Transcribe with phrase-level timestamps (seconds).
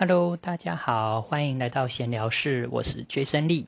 [0.00, 3.66] Hello，大家好，欢迎来到闲聊室，我是 Jason Lee。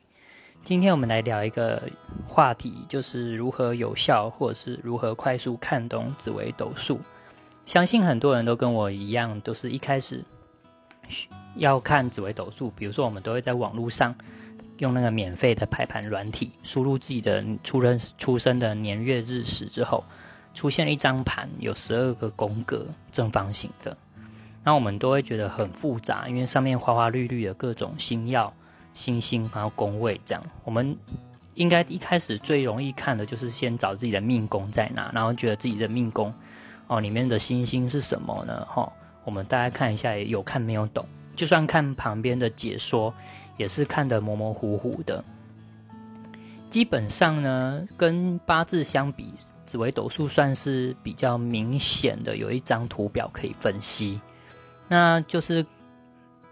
[0.62, 1.82] 今天我们来聊一个
[2.28, 7.00] 话题，就是如何有效或者是如何快速看懂紫微斗数。
[7.64, 10.24] 相信很多人都跟我一样，都是一开始
[11.56, 14.14] 要看紫微斗数，比如说我们都会在网络上
[14.78, 20.04] 用那个免费的排盘软体，输入自己的出生出生的年月日时之后，
[20.54, 23.96] 出现一张盘，有十二个宫格，正方形的。
[24.62, 28.52] 那我们都会觉得很复杂，因为上面花花绿绿的各种星耀、
[28.92, 30.44] 星星，还有宫位这样。
[30.64, 30.96] 我们
[31.54, 36.32] 应该一开始最容易看的就是先找自己的命宫在哪，然后觉得自己的命宫
[36.86, 38.66] 哦里面的星星是什么呢？
[38.68, 38.92] 哈，
[39.24, 41.06] 我们大家看一下，有看没有懂？
[41.34, 43.14] 就算看旁边的解说，
[43.56, 45.24] 也是看得模模糊糊的。
[46.68, 49.32] 基本上呢，跟八字相比，
[49.64, 54.20] 紫微斗数算是比较明显的，有一张图表可以分析。
[54.90, 55.64] 那就是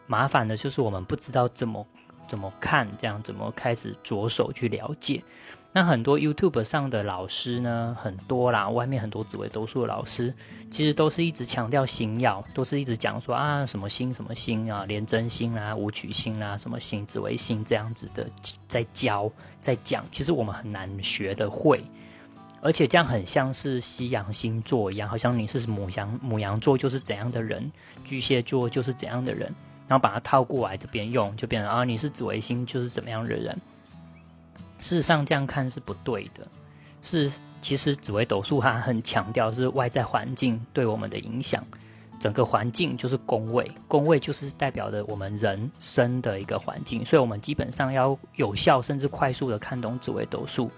[0.06, 1.84] 麻烦的，就是我们不知道怎么
[2.28, 5.24] 怎么看，这样怎么开始着手去了解。
[5.72, 10.32] 那很多 YouTube 上的老师呢，很多啦，外面很多紫微斗数的老师，
[10.70, 18.30] 其实都是一直强调星耀，都是一直讲说啊什么星什么星啊，连真星啊、武曲星啊，什么星、紫微星这样子的，
[18.68, 21.84] 在教在讲，其实我们很难学的会。
[22.60, 27.70] 而且这样很像是西洋星座一样，好像你是母羊，母羊座就是怎样的人，
[28.04, 29.54] 巨蟹座就是怎样的人，
[29.86, 33.56] 然后把它套过来这边用，就变成啊，你是紫微星就是怎么样的人。
[34.80, 36.46] 事实上这样看是不对的，
[37.00, 37.30] 是
[37.62, 41.64] 其实紫微斗数它很强调是外在环境对我们的影响，
[42.20, 50.70] 整个环境就是宫位，宫位就是代表着我们人生的一个环境，所以我们基本上要有效甚至快速的看懂紫微斗数。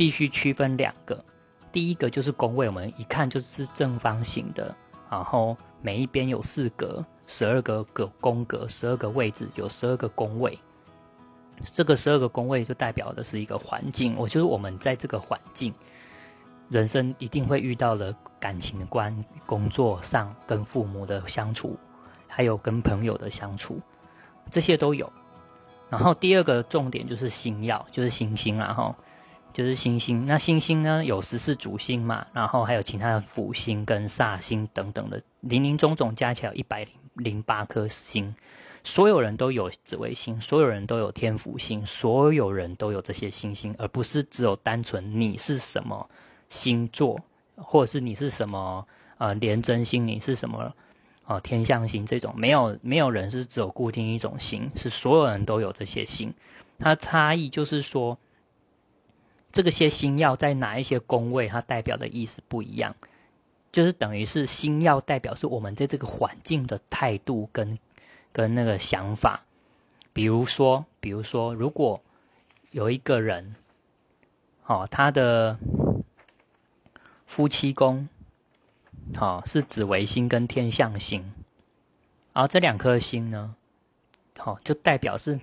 [0.00, 1.22] 必须区分两个，
[1.70, 4.74] 第一个就是宫位，我们一看就是正方形的，
[5.10, 10.58] 然后每一边有四格，十二个个宫格，十二个位置有十二个宫位。
[11.74, 15.70] 这个十二个宫位就代表的是一个环境，我就是我们在这个环境，
[16.70, 21.78] 人生一定会遇到的感情观、工作上跟父母的相处，
[22.26, 23.78] 还有跟朋友的相处，
[24.50, 25.12] 这些都有。
[25.90, 28.96] 然后第二个重点就是星耀，就是星星，然后。
[29.52, 38.34] 就是星星，那星星呢有十四主星嘛，然后还有其他的辅星跟煞星等等的，零零总总加起来一百零零八颗星。
[38.84, 46.08] 所有人都有紫微星，所有人都有天府星，所有人都有这些星星，而不是只有单纯你是什么
[46.48, 47.20] 星座，
[47.56, 48.86] 或者是你是什么
[49.18, 50.72] 呃廉贞星，你是什么
[51.26, 56.32] 呃天象星这种，没有没有人是只有固定一种星，是所有人都有这些星。
[56.78, 58.16] 它差异就是说。
[59.52, 62.94] 这个些星耀在哪一些宫位，它代表的意思不一样，
[63.72, 67.78] 就是等于是星耀代表是我们在这个环境的态度跟
[68.32, 69.42] 跟那个想法。
[70.12, 72.00] 比如说，比如说，如果
[72.70, 73.54] 有一个人，
[74.66, 75.58] 哦，他的
[77.26, 78.08] 夫妻宫，
[79.16, 81.32] 好是紫微星跟天象星，
[82.32, 83.54] 而这两颗星呢，
[84.38, 85.40] 好就代表是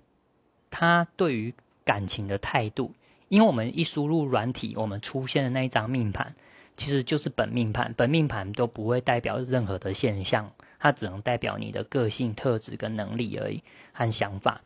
[0.69, 1.53] 他对于
[1.83, 2.93] 感情的态度。
[3.29, 6.33] 因为我们一输入软体，我们出现的那一张命盘，
[6.77, 7.93] 其实就是本命盘。
[7.97, 13.61] 本命盘都不会代表任何的现象，它只能代表你的个性特质跟能力而已
[13.91, 14.61] 和想法。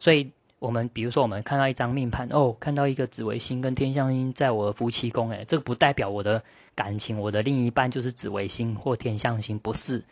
[0.00, 6.42] 所以，我们比如说，我们看到一张命盘，哦，看到一个紫微星跟天象星在我的夫妻宫，诶，这个不代表我的
[6.74, 10.02] 感情，我的另一半就是紫微星或天象星，不是，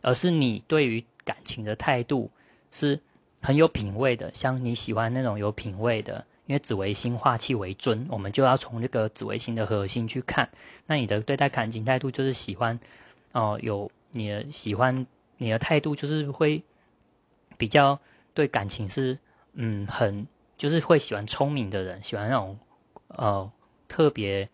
[0.00, 2.28] 而是你对于感情的态度
[2.72, 2.98] 是
[3.40, 6.24] 很有品味的，像你喜欢那种有品味的。
[6.52, 10.46] 因为紫微星化气为尊，我们就要从这个紫微星的核心去看。
[10.84, 12.78] 那你的对待感情态度就是喜欢，
[13.32, 15.06] 哦，有你的喜欢，
[15.38, 16.62] 你的态度就是会
[17.56, 17.98] 比较
[18.34, 19.18] 对感情是，
[19.54, 20.26] 嗯，很
[20.58, 22.58] 就是会喜欢聪明的人，喜欢那种
[23.08, 23.50] 呃
[23.88, 24.46] 特别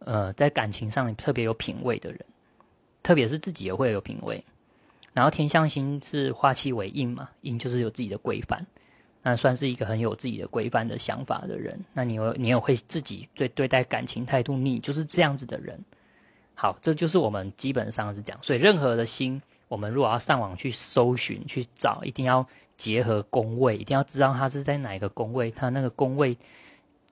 [0.00, 2.20] 呃在感情上特别有品味的人，
[3.04, 4.44] 特别是自己也会有品味。
[5.12, 8.66] 然后天象星是化气为印嘛，印就是有自己的规范。
[9.22, 11.78] 那算是一个很有自己的规范的想法的人。
[11.92, 15.78] 那你有你有会自己对对待感情态度，你就是这样子的人。
[16.54, 18.38] 好，这就是我们基本上是讲。
[18.42, 22.46] 所以任何的心，我们如果要上网去搜寻去找，一定要
[22.76, 26.36] 结合宫位，一定要知道它是在哪一个宫位，它那个宫位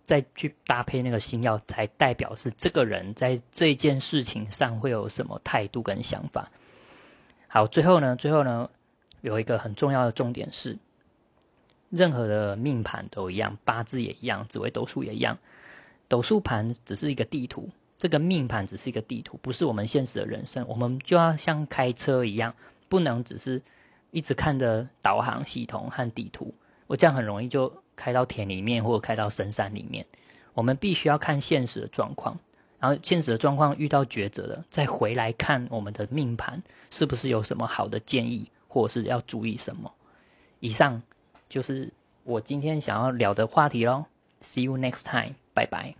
[0.04, 6.50] 再去搭配那个星耀，才代表是这个人在这件事情上会有什么态度跟想法。
[7.48, 8.68] 好，最后呢，最后呢，
[9.20, 10.78] 有一个很重要的重点是。
[11.90, 15.38] 任何的命盘都一样，八字也一样，紫微斗数也一样。
[16.08, 20.66] 斗数盘只是一个地图，这个命盘只是一个地图，不是我们现实的人生。
[20.68, 22.54] 我们就要像开车一样，
[22.88, 23.62] 不能只是
[24.10, 26.54] 一直看着导航系统和地图，
[26.86, 30.04] 我这样很容易就开到田里面或者开到深山里面。
[30.54, 32.38] 我们必须要看现实的状况，
[32.80, 39.92] 然后现实的状况遇到抉择了，再回来看我们的命盘是不是有什么好的建议，或者是要注意什么。
[40.60, 41.00] 以上
[41.48, 41.90] 就是
[42.24, 44.04] 我今天想要聊的话题喽。
[44.42, 45.94] See you next time，拜拜。